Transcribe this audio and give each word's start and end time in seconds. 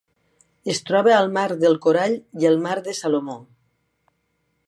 Es 0.71 0.79
troba 0.89 1.11
al 1.17 1.29
Mar 1.35 1.43
del 1.65 1.77
Corall 1.85 2.17
i 2.45 2.49
el 2.53 2.59
Mar 2.65 2.79
de 2.87 2.97
Salomó. 3.03 3.39